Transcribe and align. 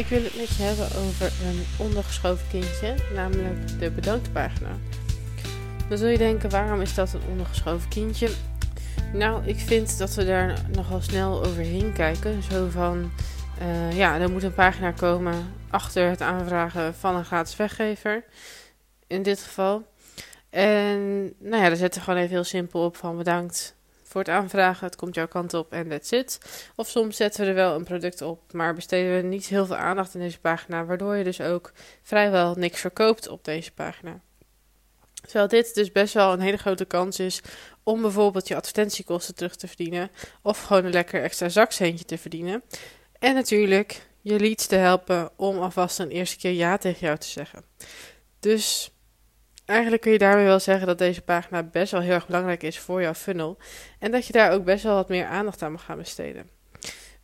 Ik 0.00 0.06
wil 0.06 0.22
het 0.22 0.36
met 0.36 0.56
je 0.56 0.62
hebben 0.62 0.86
over 0.86 1.26
een 1.26 1.86
ondergeschoven 1.86 2.46
kindje, 2.50 2.94
namelijk 3.14 3.78
de 3.78 3.90
bedankpagina. 3.90 4.70
Dan 5.88 5.98
zul 5.98 6.08
je 6.08 6.18
denken, 6.18 6.50
waarom 6.50 6.80
is 6.80 6.94
dat 6.94 7.12
een 7.12 7.22
ondergeschoven 7.30 7.88
kindje? 7.88 8.28
Nou, 9.12 9.46
ik 9.46 9.58
vind 9.58 9.98
dat 9.98 10.14
we 10.14 10.24
daar 10.24 10.60
nogal 10.72 11.00
snel 11.00 11.44
overheen 11.44 11.92
kijken. 11.92 12.42
Zo 12.42 12.68
van, 12.68 13.10
uh, 13.62 13.96
ja, 13.96 14.18
er 14.18 14.30
moet 14.30 14.42
een 14.42 14.54
pagina 14.54 14.90
komen 14.90 15.34
achter 15.70 16.08
het 16.08 16.20
aanvragen 16.20 16.94
van 16.94 17.16
een 17.16 17.24
gratis 17.24 17.56
weggever. 17.56 18.24
In 19.06 19.22
dit 19.22 19.40
geval. 19.40 19.86
En 20.50 21.22
nou 21.38 21.62
ja, 21.62 21.68
daar 21.68 21.76
zetten 21.76 22.00
we 22.00 22.06
gewoon 22.06 22.20
even 22.20 22.34
heel 22.34 22.44
simpel 22.44 22.84
op 22.84 22.96
van 22.96 23.16
bedankt 23.16 23.76
voor 24.10 24.20
het 24.20 24.30
aanvragen. 24.30 24.86
Het 24.86 24.96
komt 24.96 25.14
jouw 25.14 25.28
kant 25.28 25.54
op 25.54 25.72
en 25.72 25.88
that's 25.88 26.10
it. 26.10 26.38
Of 26.76 26.88
soms 26.88 27.16
zetten 27.16 27.40
we 27.40 27.48
er 27.48 27.54
wel 27.54 27.74
een 27.74 27.84
product 27.84 28.22
op, 28.22 28.52
maar 28.52 28.74
besteden 28.74 29.16
we 29.16 29.28
niet 29.28 29.46
heel 29.46 29.66
veel 29.66 29.76
aandacht 29.76 30.14
in 30.14 30.20
deze 30.20 30.40
pagina, 30.40 30.84
waardoor 30.84 31.16
je 31.16 31.24
dus 31.24 31.40
ook 31.40 31.72
vrijwel 32.02 32.54
niks 32.54 32.80
verkoopt 32.80 33.28
op 33.28 33.44
deze 33.44 33.72
pagina. 33.72 34.20
Terwijl 35.22 35.48
dit 35.48 35.74
dus 35.74 35.92
best 35.92 36.14
wel 36.14 36.32
een 36.32 36.40
hele 36.40 36.56
grote 36.56 36.84
kans 36.84 37.18
is 37.18 37.40
om 37.82 38.02
bijvoorbeeld 38.02 38.48
je 38.48 38.56
advertentiekosten 38.56 39.34
terug 39.34 39.56
te 39.56 39.68
verdienen. 39.68 40.10
Of 40.42 40.62
gewoon 40.62 40.84
een 40.84 40.92
lekker 40.92 41.22
extra 41.22 41.48
zakcentje 41.48 42.04
te 42.04 42.18
verdienen. 42.18 42.62
En 43.18 43.34
natuurlijk 43.34 44.06
je 44.20 44.40
leads 44.40 44.66
te 44.66 44.76
helpen 44.76 45.30
om 45.36 45.58
alvast 45.58 45.98
een 45.98 46.10
eerste 46.10 46.36
keer 46.36 46.52
ja 46.52 46.76
tegen 46.76 47.06
jou 47.06 47.18
te 47.18 47.28
zeggen. 47.28 47.64
Dus 48.40 48.90
eigenlijk 49.70 50.02
kun 50.02 50.12
je 50.12 50.18
daarmee 50.18 50.44
wel 50.44 50.60
zeggen 50.60 50.86
dat 50.86 50.98
deze 50.98 51.22
pagina 51.22 51.62
best 51.62 51.92
wel 51.92 52.00
heel 52.00 52.12
erg 52.14 52.26
belangrijk 52.26 52.62
is 52.62 52.78
voor 52.78 53.02
jouw 53.02 53.14
funnel. 53.14 53.58
En 53.98 54.10
dat 54.10 54.26
je 54.26 54.32
daar 54.32 54.52
ook 54.52 54.64
best 54.64 54.84
wel 54.84 54.94
wat 54.94 55.08
meer 55.08 55.26
aandacht 55.26 55.62
aan 55.62 55.72
mag 55.72 55.84
gaan 55.84 55.98
besteden. 55.98 56.50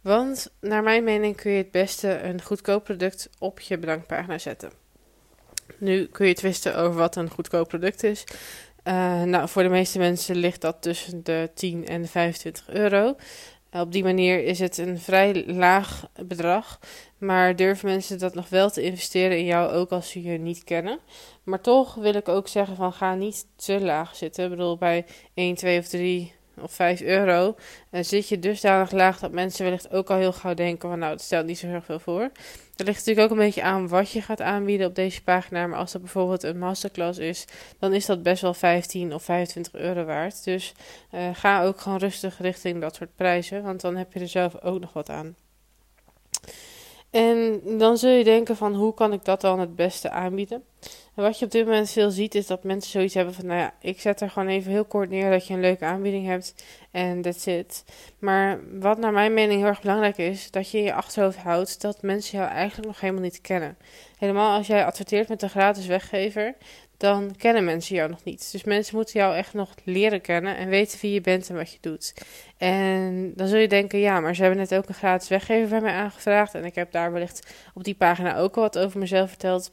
Want 0.00 0.52
naar 0.60 0.82
mijn 0.82 1.04
mening 1.04 1.36
kun 1.36 1.50
je 1.50 1.58
het 1.58 1.70
beste 1.70 2.20
een 2.20 2.42
goedkoop 2.42 2.84
product 2.84 3.30
op 3.38 3.60
je 3.60 3.78
bedankpagina 3.78 4.38
zetten. 4.38 4.70
Nu 5.78 6.06
kun 6.06 6.26
je 6.26 6.34
twisten 6.34 6.76
over 6.76 6.98
wat 6.98 7.16
een 7.16 7.30
goedkoop 7.30 7.68
product 7.68 8.02
is. 8.02 8.24
Uh, 8.84 9.22
nou, 9.22 9.48
voor 9.48 9.62
de 9.62 9.68
meeste 9.68 9.98
mensen 9.98 10.36
ligt 10.36 10.60
dat 10.60 10.82
tussen 10.82 11.24
de 11.24 11.50
10 11.54 11.86
en 11.86 12.02
de 12.02 12.08
25 12.08 12.68
euro. 12.68 13.16
Op 13.80 13.92
die 13.92 14.04
manier 14.04 14.44
is 14.44 14.58
het 14.58 14.78
een 14.78 14.98
vrij 14.98 15.44
laag 15.46 16.08
bedrag. 16.26 16.80
Maar 17.18 17.56
durven 17.56 17.88
mensen 17.88 18.18
dat 18.18 18.34
nog 18.34 18.48
wel 18.48 18.70
te 18.70 18.82
investeren 18.82 19.38
in 19.38 19.44
jou, 19.44 19.72
ook 19.72 19.90
als 19.90 20.10
ze 20.10 20.22
je 20.22 20.38
niet 20.38 20.64
kennen? 20.64 20.98
Maar 21.42 21.60
toch 21.60 21.94
wil 21.94 22.14
ik 22.14 22.28
ook 22.28 22.48
zeggen 22.48 22.76
van 22.76 22.92
ga 22.92 23.14
niet 23.14 23.46
te 23.56 23.80
laag 23.80 24.16
zitten. 24.16 24.44
Ik 24.44 24.50
bedoel, 24.50 24.76
bij 24.76 25.06
1, 25.34 25.54
2 25.54 25.78
of 25.78 25.88
3 25.88 26.35
of 26.60 26.72
5 26.72 27.00
euro 27.00 27.56
uh, 27.90 28.02
zit 28.02 28.28
je 28.28 28.38
dusdanig 28.38 28.90
laag 28.90 29.18
dat 29.18 29.32
mensen 29.32 29.64
wellicht 29.64 29.90
ook 29.90 30.10
al 30.10 30.16
heel 30.16 30.32
gauw 30.32 30.54
denken 30.54 30.88
van 30.88 30.98
nou, 30.98 31.10
dat 31.12 31.22
stelt 31.22 31.46
niet 31.46 31.58
zo 31.58 31.66
heel 31.66 31.82
veel 31.82 31.98
voor. 31.98 32.30
Er 32.76 32.84
ligt 32.84 32.98
natuurlijk 32.98 33.26
ook 33.26 33.38
een 33.38 33.44
beetje 33.44 33.62
aan 33.62 33.88
wat 33.88 34.10
je 34.10 34.22
gaat 34.22 34.40
aanbieden 34.40 34.86
op 34.86 34.94
deze 34.94 35.22
pagina. 35.22 35.66
Maar 35.66 35.78
als 35.78 35.92
dat 35.92 36.00
bijvoorbeeld 36.00 36.42
een 36.42 36.58
masterclass 36.58 37.18
is, 37.18 37.44
dan 37.78 37.92
is 37.92 38.06
dat 38.06 38.22
best 38.22 38.42
wel 38.42 38.54
15 38.54 39.14
of 39.14 39.22
25 39.22 39.74
euro 39.74 40.04
waard. 40.04 40.44
Dus 40.44 40.72
uh, 41.14 41.28
ga 41.32 41.64
ook 41.64 41.80
gewoon 41.80 41.98
rustig 41.98 42.38
richting 42.38 42.80
dat 42.80 42.94
soort 42.94 43.14
prijzen, 43.16 43.62
want 43.62 43.80
dan 43.80 43.96
heb 43.96 44.12
je 44.12 44.20
er 44.20 44.28
zelf 44.28 44.62
ook 44.62 44.80
nog 44.80 44.92
wat 44.92 45.10
aan. 45.10 45.34
En 47.10 47.60
dan 47.78 47.98
zul 47.98 48.10
je 48.10 48.24
denken 48.24 48.56
van 48.56 48.74
hoe 48.74 48.94
kan 48.94 49.12
ik 49.12 49.24
dat 49.24 49.40
dan 49.40 49.60
het 49.60 49.76
beste 49.76 50.10
aanbieden? 50.10 50.64
En 51.14 51.22
wat 51.22 51.38
je 51.38 51.44
op 51.44 51.50
dit 51.50 51.64
moment 51.64 51.90
veel 51.90 52.10
ziet 52.10 52.34
is 52.34 52.46
dat 52.46 52.64
mensen 52.64 52.90
zoiets 52.90 53.14
hebben 53.14 53.34
van 53.34 53.46
nou 53.46 53.60
ja, 53.60 53.74
ik 53.80 54.00
zet 54.00 54.20
er 54.20 54.30
gewoon 54.30 54.48
even 54.48 54.70
heel 54.72 54.84
kort 54.84 55.08
neer 55.08 55.30
dat 55.30 55.46
je 55.46 55.54
een 55.54 55.60
leuke 55.60 55.84
aanbieding 55.84 56.26
hebt 56.26 56.54
en 56.90 57.22
that's 57.22 57.46
it. 57.46 57.84
Maar 58.18 58.60
wat 58.80 58.98
naar 58.98 59.12
mijn 59.12 59.34
mening 59.34 59.60
heel 59.60 59.68
erg 59.68 59.80
belangrijk 59.80 60.18
is, 60.18 60.50
dat 60.50 60.70
je 60.70 60.78
in 60.78 60.84
je 60.84 60.94
achterhoofd 60.94 61.38
houdt 61.38 61.80
dat 61.80 62.02
mensen 62.02 62.38
jou 62.38 62.50
eigenlijk 62.50 62.88
nog 62.88 63.00
helemaal 63.00 63.22
niet 63.22 63.40
kennen. 63.40 63.76
Helemaal 64.18 64.56
als 64.56 64.66
jij 64.66 64.84
adverteert 64.84 65.28
met 65.28 65.42
een 65.42 65.50
gratis 65.50 65.86
weggever, 65.86 66.54
dan 66.96 67.34
kennen 67.36 67.64
mensen 67.64 67.96
jou 67.96 68.10
nog 68.10 68.24
niet. 68.24 68.52
Dus 68.52 68.64
mensen 68.64 68.96
moeten 68.96 69.20
jou 69.20 69.36
echt 69.36 69.54
nog 69.54 69.74
leren 69.84 70.20
kennen 70.20 70.56
en 70.56 70.68
weten 70.68 70.98
wie 71.00 71.12
je 71.12 71.20
bent 71.20 71.48
en 71.48 71.56
wat 71.56 71.72
je 71.72 71.78
doet. 71.80 72.14
En 72.56 73.32
dan 73.34 73.48
zul 73.48 73.58
je 73.58 73.68
denken, 73.68 73.98
ja, 73.98 74.20
maar 74.20 74.34
ze 74.34 74.42
hebben 74.42 74.60
net 74.60 74.74
ook 74.74 74.88
een 74.88 74.94
gratis 74.94 75.28
weggever 75.28 75.68
bij 75.68 75.80
mij 75.80 75.92
aangevraagd. 75.92 76.54
En 76.54 76.64
ik 76.64 76.74
heb 76.74 76.92
daar 76.92 77.12
wellicht 77.12 77.54
op 77.74 77.84
die 77.84 77.94
pagina 77.94 78.36
ook 78.36 78.56
al 78.56 78.62
wat 78.62 78.78
over 78.78 78.98
mezelf 78.98 79.28
verteld. 79.28 79.72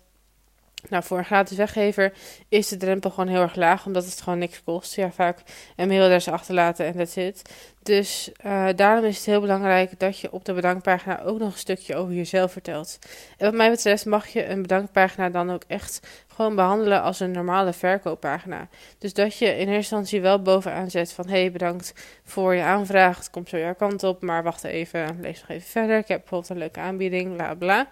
Nou, 0.89 1.03
voor 1.03 1.17
een 1.17 1.25
gratis 1.25 1.57
weggever 1.57 2.13
is 2.49 2.67
de 2.67 2.77
drempel 2.77 3.09
gewoon 3.09 3.29
heel 3.29 3.41
erg 3.41 3.55
laag, 3.55 3.85
omdat 3.85 4.05
het 4.05 4.21
gewoon 4.21 4.39
niks 4.39 4.63
kost. 4.63 4.95
Ja, 4.95 5.11
vaak 5.11 5.39
een 5.75 5.87
mailadres 5.87 6.27
achterlaten 6.27 6.85
en 6.85 6.97
that's 6.97 7.15
it. 7.15 7.41
Dus 7.83 8.31
uh, 8.45 8.67
daarom 8.75 9.05
is 9.05 9.15
het 9.17 9.25
heel 9.25 9.41
belangrijk 9.41 9.99
dat 9.99 10.19
je 10.19 10.31
op 10.31 10.45
de 10.45 10.53
bedankpagina 10.53 11.21
ook 11.21 11.39
nog 11.39 11.51
een 11.51 11.57
stukje 11.57 11.95
over 11.95 12.13
jezelf 12.13 12.51
vertelt. 12.51 12.99
En 13.37 13.45
wat 13.45 13.53
mij 13.53 13.69
betreft 13.69 14.05
mag 14.05 14.27
je 14.27 14.47
een 14.47 14.61
bedankpagina 14.61 15.29
dan 15.29 15.51
ook 15.51 15.63
echt 15.67 16.07
gewoon 16.27 16.55
behandelen 16.55 17.01
als 17.01 17.19
een 17.19 17.31
normale 17.31 17.73
verkooppagina. 17.73 18.67
Dus 18.97 19.13
dat 19.13 19.37
je 19.37 19.45
in 19.45 19.53
eerste 19.53 19.73
instantie 19.73 20.21
wel 20.21 20.41
bovenaan 20.41 20.91
zet 20.91 21.11
van... 21.11 21.29
hey, 21.29 21.51
bedankt 21.51 21.93
voor 22.23 22.55
je 22.55 22.61
aanvraag, 22.61 23.17
het 23.17 23.29
komt 23.29 23.49
zo 23.49 23.57
jouw 23.57 23.75
kant 23.75 24.03
op... 24.03 24.21
maar 24.21 24.43
wacht 24.43 24.63
even, 24.63 25.17
lees 25.21 25.39
nog 25.39 25.49
even 25.49 25.69
verder. 25.69 25.97
Ik 25.97 26.07
heb 26.07 26.19
bijvoorbeeld 26.19 26.49
een 26.49 26.57
leuke 26.57 26.79
aanbieding, 26.79 27.35
bla 27.35 27.53
bla. 27.53 27.87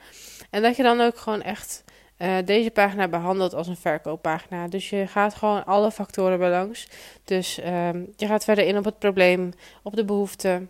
En 0.49 0.61
dat 0.61 0.75
je 0.75 0.83
dan 0.83 1.01
ook 1.01 1.17
gewoon 1.17 1.41
echt 1.41 1.83
uh, 2.21 2.37
deze 2.45 2.71
pagina 2.71 3.07
behandelt 3.07 3.53
als 3.53 3.67
een 3.67 3.77
verkooppagina. 3.77 4.67
Dus 4.67 4.89
je 4.89 5.07
gaat 5.07 5.35
gewoon 5.35 5.65
alle 5.65 5.91
factoren 5.91 6.39
belangs. 6.39 6.87
Dus 7.23 7.59
um, 7.65 8.13
je 8.15 8.27
gaat 8.27 8.43
verder 8.43 8.65
in 8.65 8.77
op 8.77 8.85
het 8.85 8.99
probleem, 8.99 9.51
op 9.83 9.95
de 9.95 10.05
behoefte, 10.05 10.67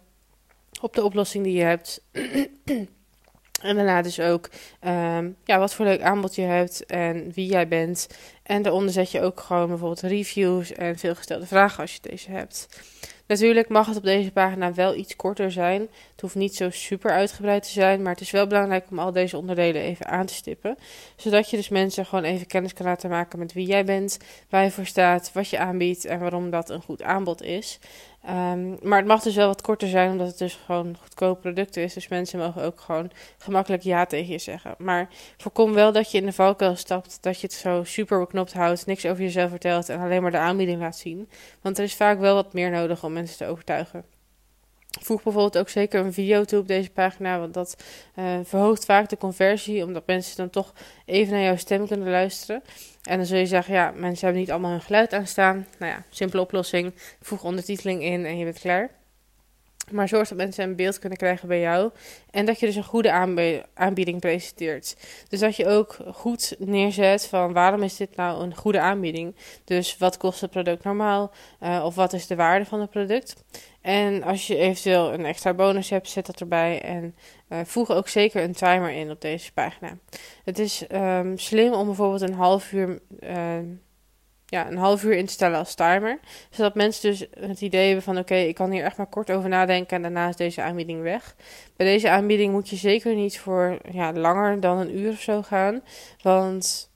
op 0.82 0.94
de 0.94 1.04
oplossing 1.04 1.44
die 1.44 1.54
je 1.54 1.64
hebt. 1.64 2.02
en 3.62 3.76
daarna 3.76 4.02
dus 4.02 4.20
ook 4.20 4.50
um, 4.88 5.36
ja, 5.44 5.60
wat 5.60 5.74
voor 5.74 5.86
leuk 5.86 6.02
aanbod 6.02 6.36
je 6.36 6.42
hebt 6.42 6.86
en 6.86 7.32
wie 7.34 7.50
jij 7.50 7.68
bent. 7.68 8.08
En 8.44 8.62
daaronder 8.62 8.94
zet 8.94 9.12
je 9.12 9.22
ook 9.22 9.40
gewoon 9.40 9.68
bijvoorbeeld 9.68 10.02
reviews 10.02 10.72
en 10.72 10.98
veelgestelde 10.98 11.48
vragen 11.48 11.82
als 11.82 11.94
je 11.94 12.00
deze 12.02 12.32
hebt. 12.32 12.68
Natuurlijk 13.32 13.70
mag 13.70 13.88
het 13.88 13.98
op 13.98 14.04
deze 14.04 14.32
pagina 14.32 14.74
wel 14.74 14.96
iets 14.96 15.16
korter 15.16 15.52
zijn. 15.52 15.82
Het 16.12 16.22
hoeft 16.22 16.36
niet 16.36 16.56
zo 16.56 16.70
super 16.70 17.12
uitgebreid 17.12 17.64
te 17.64 17.70
zijn, 17.70 18.02
maar 18.02 18.12
het 18.12 18.22
is 18.22 18.32
wel 18.32 18.48
belangrijk 18.48 18.86
om 18.90 19.00
al 19.00 19.12
deze 19.12 19.38
onderdelen 19.38 19.82
even 19.82 20.06
aan 20.08 20.26
te 20.26 20.34
stippen. 20.34 20.78
Zodat 21.16 21.50
je 21.50 21.58
dus 21.58 21.70
mensen 21.70 22.06
gewoon 22.06 22.24
even 22.24 22.48
kennis 22.48 22.74
kan 22.74 22.86
laten 22.86 23.10
maken 23.10 23.40
met 23.40 23.54
wie 23.54 23.68
jij 23.68 23.86
bent, 23.86 24.18
waar 24.50 24.64
je 24.64 24.72
voor 24.72 24.86
staat, 24.86 25.32
wat 25.34 25.50
je 25.50 25.58
aanbiedt 25.58 26.06
en 26.06 26.20
waarom 26.20 26.50
dat 26.50 26.70
een 26.70 26.82
goed 26.82 27.02
aanbod 27.02 27.42
is. 27.42 27.80
Um, 28.30 28.78
maar 28.82 28.98
het 28.98 29.08
mag 29.08 29.22
dus 29.22 29.36
wel 29.36 29.48
wat 29.48 29.62
korter 29.62 29.88
zijn, 29.88 30.12
omdat 30.12 30.28
het 30.28 30.38
dus 30.38 30.60
gewoon 30.66 30.98
goedkoop 31.02 31.42
product 31.42 31.78
is. 31.78 31.94
Dus 31.94 32.08
mensen 32.08 32.40
mogen 32.40 32.64
ook 32.64 32.80
gewoon 32.80 33.12
gemakkelijk 33.38 33.84
ja 33.84 34.06
tegen 34.06 34.32
je 34.32 34.38
zeggen. 34.38 34.76
Maar 34.78 35.10
voorkom 35.38 35.74
wel 35.74 35.92
dat 35.92 36.12
je 36.12 36.18
in 36.18 36.26
de 36.26 36.34
valkuil 36.34 36.76
stapt, 36.76 37.18
dat 37.22 37.40
je 37.40 37.48
het 37.48 37.56
zo 37.56 37.84
super 37.84 38.20
beknopt 38.20 38.54
houdt, 38.54 38.86
niks 38.86 39.06
over 39.06 39.24
jezelf 39.24 39.50
vertelt 39.50 39.90
en 39.90 40.00
alleen 40.00 40.22
maar 40.22 40.32
de 40.32 40.38
aanbieding 40.38 40.80
laat 40.80 40.98
zien. 40.98 41.30
Want 41.62 41.78
er 41.78 41.84
is 41.84 41.96
vaak 41.96 42.20
wel 42.20 42.36
wat 42.36 42.54
meer 42.54 42.70
nodig 42.70 43.04
om 43.04 43.14
mensen 43.14 43.38
te 43.38 43.46
overtuigen. 43.46 44.06
Voeg 45.00 45.24
bijvoorbeeld 45.24 45.58
ook 45.58 45.70
zeker 45.70 46.06
een 46.06 46.14
video 46.14 46.44
toe 46.44 46.60
op 46.60 46.68
deze 46.68 46.90
pagina, 46.90 47.40
want 47.40 47.54
dat 47.54 47.84
uh, 48.16 48.40
verhoogt 48.44 48.86
vaak 48.86 49.10
de 49.10 49.18
conversie, 49.18 49.86
omdat 49.86 50.08
mensen 50.08 50.38
dan 50.38 50.50
toch 50.50 50.74
even 51.06 51.34
naar 51.34 51.44
jouw 51.44 51.56
stem 51.56 51.88
kunnen 51.88 52.10
luisteren. 52.10 52.64
En 53.04 53.18
dan 53.18 53.26
zul 53.26 53.38
je 53.38 53.46
zeggen, 53.46 53.74
ja, 53.74 53.92
mensen 53.96 54.24
hebben 54.24 54.42
niet 54.42 54.52
allemaal 54.52 54.72
hun 54.72 54.82
geluid 54.82 55.14
aanstaan. 55.14 55.68
Nou 55.80 55.92
ja, 55.92 56.04
simpele 56.10 56.42
oplossing, 56.42 56.94
voeg 57.22 57.44
ondertiteling 57.44 58.04
in 58.04 58.26
en 58.26 58.38
je 58.38 58.44
bent 58.44 58.60
klaar. 58.60 59.01
Maar 59.92 60.08
zorg 60.08 60.28
dat 60.28 60.38
mensen 60.38 60.64
een 60.64 60.76
beeld 60.76 61.00
kunnen 61.00 61.18
krijgen 61.18 61.48
bij 61.48 61.60
jou. 61.60 61.92
En 62.30 62.46
dat 62.46 62.60
je 62.60 62.66
dus 62.66 62.76
een 62.76 62.84
goede 62.84 63.12
aanbieding 63.74 64.20
presenteert. 64.20 64.96
Dus 65.28 65.40
dat 65.40 65.56
je 65.56 65.68
ook 65.68 65.98
goed 66.14 66.56
neerzet 66.60 67.28
van 67.28 67.54
waarom 67.54 67.84
is 67.84 67.98
dit 67.98 68.16
nou 68.16 68.44
een 68.44 68.56
goede 68.56 68.80
aanbieding. 68.80 69.36
Dus 69.64 69.98
wat 69.98 70.18
kost 70.18 70.42
het 70.42 70.52
product 70.52 70.84
normaal? 70.84 71.32
Uh, 71.64 71.84
of 71.86 71.96
wat 71.96 72.14
is 72.14 72.28
de 72.28 72.36
waarde 72.36 72.66
van 72.66 72.80
het 72.80 72.90
product? 72.90 73.44
En 73.82 74.24
als 74.24 74.48
je 74.48 74.58
eventueel 74.58 75.14
een 75.14 75.26
extra 75.26 75.54
bonus 75.54 75.90
hebt, 75.90 76.10
zet 76.10 76.26
dat 76.26 76.40
erbij. 76.40 76.82
En 76.82 77.16
uh, 77.50 77.60
voeg 77.64 77.92
ook 77.92 78.08
zeker 78.08 78.44
een 78.44 78.54
timer 78.54 78.92
in 78.92 79.12
op 79.12 79.22
deze 79.22 79.54
pagina. 79.54 79.98
Het 80.44 80.60
is 80.60 80.84
um, 80.92 81.38
slim 81.38 81.74
om 81.74 81.86
bijvoorbeeld 81.86 82.22
een 82.22 82.34
half 82.34 82.72
uur. 82.72 83.00
Uh, 83.20 83.58
ja, 84.52 84.68
een 84.68 84.78
half 84.78 85.04
uur 85.04 85.14
in 85.14 85.26
te 85.26 85.32
stellen 85.32 85.58
als 85.58 85.76
timer. 85.76 86.20
Zodat 86.50 86.76
mensen 86.76 87.10
dus 87.10 87.28
het 87.40 87.62
idee 87.62 87.86
hebben 87.86 88.04
van 88.04 88.18
oké, 88.18 88.36
ik 88.36 88.56
kan 88.56 88.72
hier 88.72 88.84
echt 88.84 88.98
maar 88.98 89.08
kort 89.08 89.32
over 89.32 89.50
nadenken 89.50 89.96
en 89.96 90.02
daarna 90.02 90.28
is 90.28 90.36
deze 90.36 90.62
aanbieding 90.62 91.02
weg. 91.02 91.36
Bij 91.76 91.86
deze 91.86 92.10
aanbieding 92.10 92.52
moet 92.52 92.70
je 92.70 92.76
zeker 92.76 93.16
niet 93.16 93.40
voor 93.40 93.80
ja, 93.92 94.14
langer 94.14 94.60
dan 94.60 94.78
een 94.78 94.98
uur 94.98 95.12
of 95.12 95.22
zo 95.22 95.42
gaan. 95.42 95.82
Want 96.22 96.92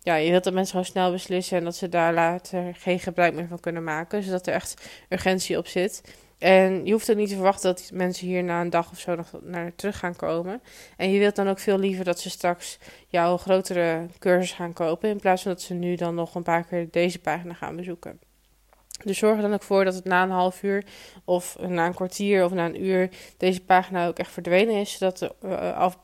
ja, 0.00 0.14
je 0.14 0.30
wilt 0.30 0.44
dat 0.44 0.52
mensen 0.52 0.70
gewoon 0.70 0.90
snel 0.90 1.10
beslissen 1.10 1.58
en 1.58 1.64
dat 1.64 1.76
ze 1.76 1.88
daar 1.88 2.14
later 2.14 2.74
geen 2.74 3.00
gebruik 3.00 3.34
meer 3.34 3.48
van 3.48 3.60
kunnen 3.60 3.84
maken. 3.84 4.22
Zodat 4.22 4.46
er 4.46 4.54
echt 4.54 4.90
urgentie 5.08 5.58
op 5.58 5.66
zit. 5.66 6.02
En 6.40 6.84
je 6.84 6.92
hoeft 6.92 7.10
ook 7.10 7.16
niet 7.16 7.28
te 7.28 7.34
verwachten 7.34 7.74
dat 7.74 7.90
mensen 7.92 8.26
hier 8.26 8.44
na 8.44 8.60
een 8.60 8.70
dag 8.70 8.90
of 8.90 8.98
zo 8.98 9.14
nog 9.14 9.32
naar 9.42 9.74
terug 9.74 9.98
gaan 9.98 10.16
komen. 10.16 10.62
En 10.96 11.10
je 11.10 11.18
wilt 11.18 11.36
dan 11.36 11.48
ook 11.48 11.58
veel 11.58 11.78
liever 11.78 12.04
dat 12.04 12.20
ze 12.20 12.30
straks 12.30 12.78
jouw 13.08 13.36
grotere 13.36 14.06
cursus 14.18 14.52
gaan 14.52 14.72
kopen. 14.72 15.08
In 15.08 15.20
plaats 15.20 15.42
van 15.42 15.52
dat 15.52 15.62
ze 15.62 15.74
nu 15.74 15.94
dan 15.94 16.14
nog 16.14 16.34
een 16.34 16.42
paar 16.42 16.64
keer 16.64 16.88
deze 16.90 17.18
pagina 17.18 17.54
gaan 17.54 17.76
bezoeken. 17.76 18.20
Dus 19.04 19.18
zorg 19.18 19.36
er 19.36 19.42
dan 19.42 19.52
ook 19.52 19.62
voor 19.62 19.84
dat 19.84 19.94
het 19.94 20.04
na 20.04 20.22
een 20.22 20.30
half 20.30 20.62
uur 20.62 20.84
of 21.24 21.58
na 21.58 21.86
een 21.86 21.94
kwartier 21.94 22.44
of 22.44 22.52
na 22.52 22.66
een 22.66 22.84
uur 22.84 23.08
deze 23.36 23.64
pagina 23.64 24.06
ook 24.06 24.18
echt 24.18 24.32
verdwenen 24.32 24.74
is. 24.74 24.92
Zodat 24.92 25.18
de, 25.18 25.34
uh, 25.44 25.76
af, 25.76 25.98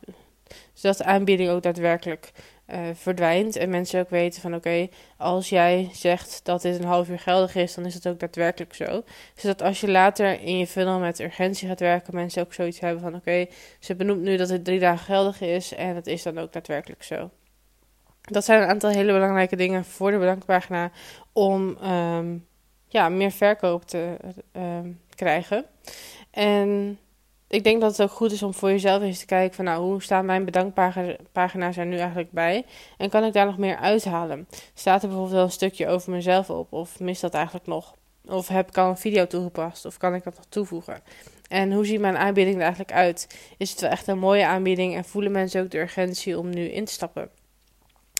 zodat 0.72 0.96
de 0.96 1.04
aanbieding 1.04 1.50
ook 1.50 1.62
daadwerkelijk 1.62 2.32
uh, 2.66 2.78
verdwijnt. 2.94 3.56
En 3.56 3.70
mensen 3.70 4.00
ook 4.00 4.10
weten 4.10 4.40
van 4.40 4.54
oké, 4.54 4.88
als 5.16 5.48
jij 5.48 5.88
zegt 5.92 6.40
dat 6.42 6.62
dit 6.62 6.78
een 6.78 6.84
half 6.84 7.08
uur 7.08 7.18
geldig 7.18 7.54
is, 7.54 7.74
dan 7.74 7.86
is 7.86 7.94
het 7.94 8.08
ook 8.08 8.20
daadwerkelijk 8.20 8.74
zo. 8.74 9.02
Zodat 9.34 9.62
als 9.62 9.80
je 9.80 9.90
later 9.90 10.40
in 10.40 10.58
je 10.58 10.66
funnel 10.66 10.98
met 10.98 11.20
urgentie 11.20 11.68
gaat 11.68 11.80
werken, 11.80 12.14
mensen 12.14 12.42
ook 12.42 12.52
zoiets 12.52 12.80
hebben 12.80 13.02
van 13.02 13.14
oké, 13.14 13.46
ze 13.80 13.94
benoemt 13.94 14.22
nu 14.22 14.36
dat 14.36 14.48
het 14.48 14.64
drie 14.64 14.80
dagen 14.80 15.04
geldig 15.04 15.40
is 15.40 15.74
en 15.74 15.94
het 15.94 16.06
is 16.06 16.22
dan 16.22 16.38
ook 16.38 16.52
daadwerkelijk 16.52 17.02
zo. 17.02 17.30
Dat 18.20 18.44
zijn 18.44 18.62
een 18.62 18.68
aantal 18.68 18.90
hele 18.90 19.12
belangrijke 19.12 19.56
dingen 19.56 19.84
voor 19.84 20.10
de 20.10 20.18
bedankpagina 20.18 20.90
om 21.32 21.78
um, 21.84 22.46
ja, 22.88 23.08
meer 23.08 23.30
verkoop 23.30 23.84
te 23.84 24.16
um, 24.52 25.00
krijgen. 25.14 25.64
En 26.30 26.98
ik 27.48 27.64
denk 27.64 27.80
dat 27.80 27.90
het 27.90 28.02
ook 28.02 28.16
goed 28.16 28.32
is 28.32 28.42
om 28.42 28.54
voor 28.54 28.70
jezelf 28.70 29.02
eens 29.02 29.18
te 29.18 29.26
kijken 29.26 29.56
van 29.56 29.64
nou, 29.64 29.82
hoe 29.82 30.02
staan 30.02 30.24
mijn 30.24 30.44
bedankpagina's 30.44 31.76
er 31.76 31.86
nu 31.86 31.96
eigenlijk 31.96 32.30
bij? 32.30 32.64
En 32.98 33.10
kan 33.10 33.24
ik 33.24 33.32
daar 33.32 33.46
nog 33.46 33.58
meer 33.58 33.76
uithalen? 33.76 34.48
Staat 34.74 35.02
er 35.02 35.08
bijvoorbeeld 35.08 35.36
wel 35.36 35.44
een 35.44 35.50
stukje 35.50 35.88
over 35.88 36.10
mezelf 36.10 36.50
op? 36.50 36.72
Of 36.72 37.00
mist 37.00 37.20
dat 37.20 37.34
eigenlijk 37.34 37.66
nog? 37.66 37.94
Of 38.28 38.48
heb 38.48 38.68
ik 38.68 38.78
al 38.78 38.88
een 38.88 38.96
video 38.96 39.26
toegepast? 39.26 39.84
Of 39.84 39.96
kan 39.96 40.14
ik 40.14 40.24
dat 40.24 40.36
nog 40.36 40.44
toevoegen? 40.48 41.02
En 41.48 41.72
hoe 41.72 41.86
ziet 41.86 42.00
mijn 42.00 42.16
aanbieding 42.16 42.56
er 42.56 42.62
eigenlijk 42.62 42.92
uit? 42.92 43.38
Is 43.56 43.70
het 43.70 43.80
wel 43.80 43.90
echt 43.90 44.06
een 44.06 44.18
mooie 44.18 44.46
aanbieding 44.46 44.94
en 44.94 45.04
voelen 45.04 45.32
mensen 45.32 45.62
ook 45.62 45.70
de 45.70 45.78
urgentie 45.78 46.38
om 46.38 46.50
nu 46.50 46.64
in 46.64 46.84
te 46.84 46.92
stappen? 46.92 47.30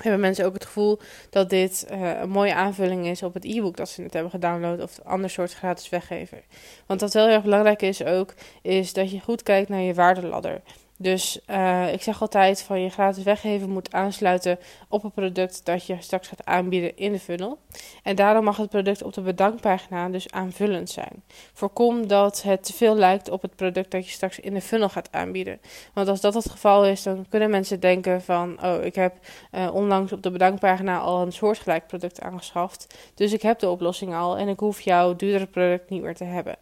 Hebben 0.03 0.21
mensen 0.21 0.45
ook 0.45 0.55
het 0.55 0.65
gevoel 0.65 0.99
dat 1.31 1.51
dit 1.51 1.87
uh, 1.91 2.21
een 2.21 2.29
mooie 2.29 2.55
aanvulling 2.55 3.07
is 3.07 3.23
op 3.23 3.35
het 3.35 3.45
e-book 3.45 3.77
dat 3.77 3.89
ze 3.89 4.01
net 4.01 4.13
hebben 4.13 4.31
gedownload 4.31 4.83
of 4.83 4.99
een 4.99 5.05
ander 5.05 5.31
soort 5.31 5.55
gratis 5.55 5.89
weggever. 5.89 6.43
Want 6.87 7.01
wat 7.01 7.13
heel 7.13 7.29
erg 7.29 7.43
belangrijk 7.43 7.83
is 7.83 8.05
ook, 8.05 8.35
is 8.63 8.93
dat 8.93 9.11
je 9.11 9.21
goed 9.21 9.43
kijkt 9.43 9.69
naar 9.69 9.81
je 9.81 9.95
waardeladder. 9.95 10.61
Dus 10.99 11.41
uh, 11.51 11.93
ik 11.93 12.03
zeg 12.03 12.21
altijd 12.21 12.63
van 12.63 12.81
je 12.81 12.89
gratis 12.89 13.25
weggeven 13.25 13.71
moet 13.71 13.93
aansluiten 13.93 14.59
op 14.89 15.03
het 15.03 15.15
product 15.15 15.65
dat 15.65 15.87
je 15.87 15.97
straks 16.01 16.29
gaat 16.29 16.45
aanbieden 16.45 16.97
in 16.97 17.13
de 17.13 17.19
funnel. 17.19 17.59
En 18.03 18.17
daarom 18.17 18.45
mag 18.45 18.57
het 18.57 18.71
product 18.71 19.03
op 19.03 19.13
de 19.13 19.21
bedankpagina 19.21 20.09
dus 20.09 20.31
aanvullend 20.31 20.91
zijn. 20.91 21.23
Voorkom 21.53 22.07
dat 22.07 22.43
het 22.43 22.65
te 22.65 22.73
veel 22.73 22.95
lijkt 22.95 23.31
op 23.31 23.43
het 23.43 23.57
product 23.57 23.91
dat 23.91 24.07
je 24.07 24.13
straks 24.13 24.41
in 24.41 24.55
de 24.55 24.61
funnel 24.61 24.89
gaat 24.89 25.09
aanbieden. 25.11 25.61
Want 25.93 26.09
als 26.09 26.21
dat 26.21 26.35
het 26.35 26.51
geval 26.51 26.87
is, 26.87 27.03
dan 27.03 27.27
kunnen 27.29 27.51
mensen 27.51 27.81
denken 27.81 28.23
van 28.23 28.65
oh, 28.65 28.85
ik 28.85 28.95
heb 28.95 29.17
uh, 29.53 29.75
onlangs 29.75 30.13
op 30.13 30.23
de 30.23 30.31
bedankpagina 30.31 30.99
al 30.99 31.23
een 31.23 31.33
soortgelijk 31.33 31.87
product 31.87 32.21
aangeschaft. 32.21 32.97
Dus 33.15 33.33
ik 33.33 33.43
heb 33.43 33.59
de 33.59 33.69
oplossing 33.69 34.15
al 34.15 34.37
en 34.37 34.49
ik 34.49 34.59
hoef 34.59 34.81
jouw 34.81 35.17
duurdere 35.17 35.47
product 35.47 35.91
niet 35.91 36.03
meer 36.03 36.15
te 36.15 36.25
hebben. 36.25 36.57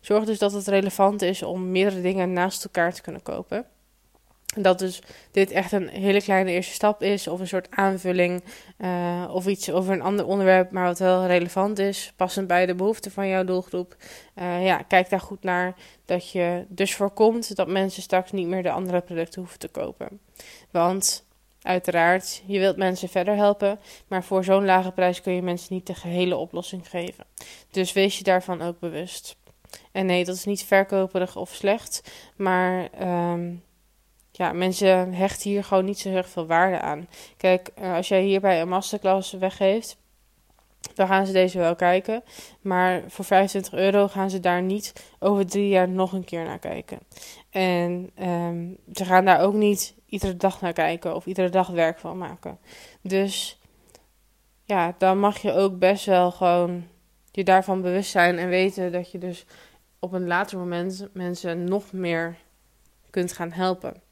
Zorg 0.00 0.24
dus 0.24 0.38
dat 0.38 0.52
het 0.52 0.66
relevant 0.66 1.22
is 1.22 1.42
om 1.42 1.70
meerdere 1.70 2.02
dingen 2.02 2.32
naast 2.32 2.64
elkaar 2.64 2.92
te 2.92 3.02
kunnen 3.02 3.22
kopen. 3.22 3.66
Dat 4.56 4.78
dus 4.78 5.02
dit 5.30 5.50
echt 5.50 5.72
een 5.72 5.88
hele 5.88 6.22
kleine 6.22 6.50
eerste 6.50 6.72
stap 6.72 7.02
is, 7.02 7.28
of 7.28 7.40
een 7.40 7.48
soort 7.48 7.70
aanvulling, 7.70 8.44
uh, 8.78 9.30
of 9.32 9.46
iets 9.46 9.70
over 9.70 9.92
een 9.92 10.02
ander 10.02 10.26
onderwerp, 10.26 10.70
maar 10.70 10.84
wat 10.84 10.98
wel 10.98 11.26
relevant 11.26 11.78
is, 11.78 12.12
passend 12.16 12.46
bij 12.46 12.66
de 12.66 12.74
behoeften 12.74 13.10
van 13.10 13.28
jouw 13.28 13.44
doelgroep. 13.44 13.96
Uh, 14.34 14.64
ja, 14.64 14.82
kijk 14.82 15.10
daar 15.10 15.20
goed 15.20 15.42
naar, 15.42 15.74
dat 16.04 16.30
je 16.30 16.64
dus 16.68 16.94
voorkomt 16.94 17.56
dat 17.56 17.68
mensen 17.68 18.02
straks 18.02 18.32
niet 18.32 18.46
meer 18.46 18.62
de 18.62 18.70
andere 18.70 19.00
producten 19.00 19.40
hoeven 19.40 19.58
te 19.58 19.68
kopen. 19.68 20.20
Want 20.70 21.24
uiteraard, 21.62 22.42
je 22.46 22.58
wilt 22.58 22.76
mensen 22.76 23.08
verder 23.08 23.34
helpen, 23.36 23.78
maar 24.08 24.24
voor 24.24 24.44
zo'n 24.44 24.64
lage 24.64 24.92
prijs 24.92 25.20
kun 25.20 25.34
je 25.34 25.42
mensen 25.42 25.74
niet 25.74 25.86
de 25.86 25.94
gehele 25.94 26.36
oplossing 26.36 26.88
geven. 26.88 27.24
Dus 27.70 27.92
wees 27.92 28.18
je 28.18 28.24
daarvan 28.24 28.62
ook 28.62 28.80
bewust. 28.80 29.36
En 29.92 30.06
nee, 30.06 30.24
dat 30.24 30.34
is 30.34 30.44
niet 30.44 30.64
verkoperig 30.64 31.36
of 31.36 31.54
slecht, 31.54 32.10
maar. 32.36 32.88
Um, 33.32 33.62
ja, 34.40 34.52
mensen 34.52 35.12
hechten 35.12 35.50
hier 35.50 35.64
gewoon 35.64 35.84
niet 35.84 35.98
zo 35.98 36.08
heel 36.08 36.22
veel 36.22 36.46
waarde 36.46 36.80
aan. 36.80 37.08
Kijk, 37.36 37.70
eh, 37.74 37.94
als 37.94 38.08
jij 38.08 38.22
hierbij 38.22 38.60
een 38.60 38.68
masterclass 38.68 39.32
weggeeft, 39.32 39.96
dan 40.94 41.06
gaan 41.06 41.26
ze 41.26 41.32
deze 41.32 41.58
wel 41.58 41.76
kijken. 41.76 42.22
Maar 42.60 43.02
voor 43.08 43.24
25 43.24 43.72
euro 43.72 44.08
gaan 44.08 44.30
ze 44.30 44.40
daar 44.40 44.62
niet 44.62 45.12
over 45.18 45.46
drie 45.46 45.68
jaar 45.68 45.88
nog 45.88 46.12
een 46.12 46.24
keer 46.24 46.44
naar 46.44 46.58
kijken. 46.58 46.98
En 47.50 48.10
um, 48.22 48.76
ze 48.92 49.04
gaan 49.04 49.24
daar 49.24 49.40
ook 49.40 49.54
niet 49.54 49.94
iedere 50.06 50.36
dag 50.36 50.60
naar 50.60 50.72
kijken 50.72 51.14
of 51.14 51.26
iedere 51.26 51.48
dag 51.48 51.68
werk 51.68 51.98
van 51.98 52.18
maken. 52.18 52.58
Dus 53.00 53.60
ja, 54.64 54.94
dan 54.98 55.18
mag 55.18 55.38
je 55.38 55.52
ook 55.52 55.78
best 55.78 56.04
wel 56.04 56.30
gewoon 56.30 56.86
je 57.30 57.44
daarvan 57.44 57.82
bewust 57.82 58.10
zijn 58.10 58.38
en 58.38 58.48
weten 58.48 58.92
dat 58.92 59.10
je 59.10 59.18
dus 59.18 59.44
op 59.98 60.12
een 60.12 60.26
later 60.26 60.58
moment 60.58 61.08
mensen 61.12 61.64
nog 61.64 61.92
meer 61.92 62.36
kunt 63.10 63.32
gaan 63.32 63.52
helpen. 63.52 64.08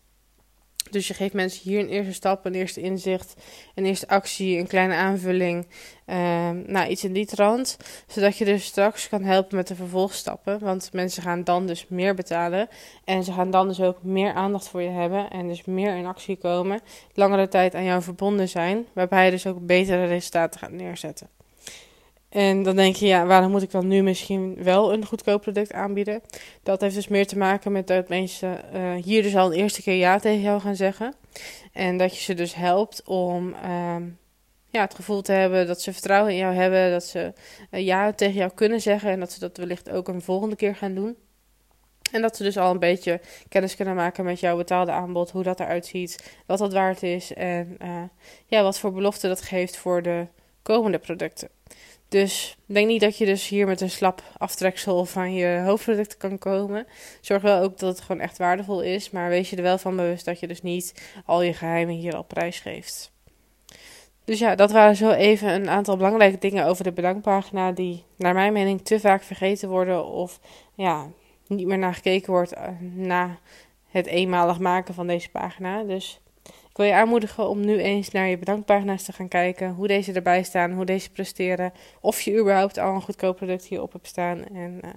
Dus 0.90 1.08
je 1.08 1.14
geeft 1.14 1.35
mensen 1.35 1.62
hier 1.62 1.81
een 1.81 1.88
eerste 1.88 2.12
stap, 2.12 2.44
een 2.44 2.55
eerste 2.55 2.81
inzicht, 2.81 3.35
een 3.75 3.85
eerste 3.85 4.08
actie, 4.08 4.58
een 4.58 4.67
kleine 4.67 4.94
aanvulling. 4.94 5.67
Uh, 6.06 6.50
nou, 6.67 6.88
iets 6.88 7.05
in 7.05 7.12
die 7.12 7.26
trant. 7.26 7.76
Zodat 8.06 8.37
je 8.37 8.44
dus 8.44 8.64
straks 8.64 9.08
kan 9.08 9.23
helpen 9.23 9.56
met 9.56 9.69
de 9.69 9.75
vervolgstappen. 9.75 10.58
Want 10.58 10.93
mensen 10.93 11.23
gaan 11.23 11.44
dan 11.44 11.67
dus 11.67 11.87
meer 11.88 12.14
betalen. 12.14 12.69
En 13.05 13.25
ze 13.25 13.32
gaan 13.32 13.50
dan 13.50 13.69
dus 13.69 13.81
ook 13.81 14.02
meer 14.02 14.32
aandacht 14.32 14.69
voor 14.69 14.82
je 14.82 14.90
hebben. 14.90 15.31
En 15.31 15.49
dus 15.49 15.64
meer 15.64 15.96
in 15.96 16.06
actie 16.06 16.37
komen. 16.37 16.81
Langere 17.14 17.49
tijd 17.49 17.75
aan 17.75 17.85
jou 17.85 18.02
verbonden 18.02 18.49
zijn. 18.49 18.87
Waarbij 18.93 19.25
je 19.25 19.31
dus 19.31 19.46
ook 19.46 19.67
betere 19.67 20.05
resultaten 20.05 20.61
gaat 20.61 20.70
neerzetten. 20.70 21.38
En 22.28 22.62
dan 22.62 22.76
denk 22.76 22.96
je, 22.96 23.06
ja, 23.06 23.26
waarom 23.26 23.50
moet 23.50 23.62
ik 23.62 23.70
dan 23.70 23.86
nu 23.86 24.02
misschien 24.02 24.62
wel 24.62 24.92
een 24.92 25.06
goedkoop 25.06 25.42
product 25.42 25.72
aanbieden? 25.72 26.22
Dat 26.62 26.80
heeft 26.80 26.94
dus 26.94 27.08
meer 27.08 27.26
te 27.26 27.38
maken 27.38 27.72
met 27.72 27.86
dat 27.86 28.08
mensen 28.08 28.60
uh, 28.75 28.94
hier 28.94 29.22
dus 29.22 29.36
al 29.36 29.46
een 29.46 29.58
eerste 29.58 29.82
keer 29.82 29.94
ja 29.94 30.19
tegen 30.19 30.40
jou 30.40 30.60
gaan 30.60 30.76
zeggen. 30.76 31.14
En 31.72 31.96
dat 31.96 32.16
je 32.16 32.22
ze 32.22 32.34
dus 32.34 32.54
helpt 32.54 33.02
om 33.04 33.48
uh, 33.48 33.96
ja, 34.69 34.80
het 34.80 34.94
gevoel 34.94 35.22
te 35.22 35.32
hebben 35.32 35.66
dat 35.66 35.82
ze 35.82 35.92
vertrouwen 35.92 36.32
in 36.32 36.38
jou 36.38 36.54
hebben. 36.54 36.90
Dat 36.90 37.04
ze 37.04 37.32
uh, 37.70 37.86
ja 37.86 38.12
tegen 38.12 38.35
jou 38.35 38.50
kunnen 38.54 38.80
zeggen. 38.80 39.11
En 39.11 39.20
dat 39.20 39.32
ze 39.32 39.40
dat 39.40 39.56
wellicht 39.56 39.90
ook 39.90 40.08
een 40.08 40.23
volgende 40.23 40.56
keer 40.56 40.75
gaan 40.75 40.94
doen. 40.94 41.16
En 42.12 42.23
dat 42.23 42.37
ze 42.37 42.42
dus 42.42 42.56
al 42.56 42.70
een 42.70 42.78
beetje 42.78 43.20
kennis 43.49 43.76
kunnen 43.76 43.94
maken 43.94 44.25
met 44.25 44.40
jouw 44.40 44.56
betaalde 44.56 44.92
aanbod. 44.92 45.30
Hoe 45.30 45.42
dat 45.42 45.61
eruit 45.61 45.87
ziet. 45.87 46.38
Wat 46.47 46.58
dat 46.58 46.73
waard 46.73 47.02
is. 47.02 47.35
En 47.35 47.76
uh, 47.82 48.02
ja, 48.47 48.62
wat 48.62 48.78
voor 48.78 48.92
belofte 48.92 49.28
dat 49.28 49.42
geeft 49.42 49.76
voor 49.76 50.02
de 50.02 50.26
komende 50.62 50.99
producten. 50.99 51.49
Dus 52.08 52.56
denk 52.66 52.87
niet 52.87 53.00
dat 53.00 53.18
je 53.18 53.25
dus 53.25 53.49
hier 53.49 53.66
met 53.66 53.80
een 53.80 53.90
slap 53.90 54.23
aftreksel 54.37 55.04
van 55.04 55.35
je 55.35 55.62
hoofdproduct 55.64 56.16
kan 56.16 56.38
komen. 56.38 56.87
Zorg 57.20 57.42
wel 57.42 57.62
ook 57.62 57.78
dat 57.78 57.97
het 57.97 58.04
gewoon 58.04 58.20
echt 58.20 58.38
waardevol 58.38 58.82
is. 58.82 59.11
Maar 59.11 59.28
wees 59.28 59.50
je 59.50 59.56
er 59.56 59.62
wel 59.62 59.78
van 59.78 59.97
bewust 59.97 60.25
dat 60.25 60.40
je 60.40 60.47
dus 60.47 60.62
niet 60.62 60.94
al 61.25 61.42
je 61.42 61.52
geheimen 61.52 61.94
hier 61.94 62.16
al 62.16 62.23
prijs 62.23 62.61
geeft. 62.61 63.12
Dus 64.25 64.38
ja, 64.38 64.54
dat 64.54 64.70
waren 64.70 64.97
zo 64.97 65.11
even 65.11 65.49
een 65.49 65.68
aantal 65.68 65.97
belangrijke 65.97 66.38
dingen 66.38 66.66
over 66.66 66.85
de 66.85 66.92
bedankpagina 66.92 67.73
die 67.73 68.04
naar 68.16 68.35
mijn 68.35 68.52
mening 68.52 68.82
te 68.82 69.00
vaak 69.00 69.23
vergeten 69.23 69.68
worden 69.68 70.06
of 70.06 70.40
ja, 70.75 71.06
niet 71.47 71.66
meer 71.66 71.78
naar 71.78 71.94
gekeken 71.94 72.32
wordt 72.32 72.52
eh, 72.52 72.68
na 72.94 73.38
het 73.88 74.06
eenmalig 74.06 74.58
maken 74.58 74.94
van 74.94 75.06
deze 75.06 75.30
pagina. 75.30 75.82
Dus 75.82 76.20
wil 76.78 76.87
je 76.87 76.94
aanmoedigen 76.94 77.49
om 77.49 77.61
nu 77.64 77.78
eens 77.78 78.11
naar 78.11 78.28
je 78.28 78.38
bedankpagina's 78.38 79.02
te 79.02 79.12
gaan 79.12 79.28
kijken. 79.28 79.75
Hoe 79.75 79.87
deze 79.87 80.12
erbij 80.12 80.42
staan, 80.42 80.73
hoe 80.73 80.85
deze 80.85 81.11
presteren. 81.11 81.73
Of 82.00 82.20
je 82.20 82.38
überhaupt 82.38 82.78
al 82.78 82.94
een 82.94 83.02
goedkoop 83.02 83.37
product 83.37 83.64
hierop 83.64 83.92
hebt 83.92 84.06
staan. 84.06 84.44
En 84.44 84.80
uh, 84.85 84.90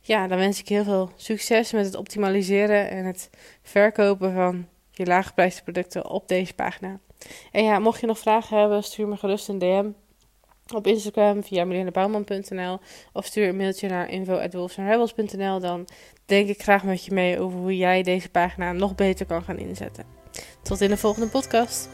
ja, 0.00 0.26
dan 0.26 0.38
wens 0.38 0.60
ik 0.60 0.68
je 0.68 0.74
heel 0.74 0.84
veel 0.84 1.10
succes 1.16 1.72
met 1.72 1.84
het 1.84 1.94
optimaliseren 1.94 2.90
en 2.90 3.04
het 3.04 3.30
verkopen 3.62 4.32
van 4.32 4.66
je 4.90 5.06
laaggeprijsde 5.06 5.62
producten 5.62 6.10
op 6.10 6.28
deze 6.28 6.54
pagina. 6.54 6.98
En 7.52 7.64
ja, 7.64 7.78
mocht 7.78 8.00
je 8.00 8.06
nog 8.06 8.18
vragen 8.18 8.58
hebben, 8.58 8.82
stuur 8.82 9.08
me 9.08 9.16
gerust 9.16 9.48
een 9.48 9.58
DM 9.58 9.90
op 10.74 10.86
Instagram 10.86 11.42
via 11.42 11.64
melinebouwman.nl 11.64 12.78
of 13.12 13.24
stuur 13.24 13.48
een 13.48 13.56
mailtje 13.56 13.88
naar 13.88 14.10
info.wolfsandrebels.nl. 14.10 15.60
Dan 15.60 15.86
denk 16.26 16.48
ik 16.48 16.62
graag 16.62 16.84
met 16.84 17.04
je 17.04 17.12
mee 17.12 17.40
over 17.40 17.58
hoe 17.58 17.76
jij 17.76 18.02
deze 18.02 18.30
pagina 18.30 18.72
nog 18.72 18.94
beter 18.94 19.26
kan 19.26 19.42
gaan 19.42 19.58
inzetten. 19.58 20.23
Tot 20.62 20.80
in 20.80 20.88
de 20.88 20.96
volgende 20.96 21.26
podcast. 21.28 21.88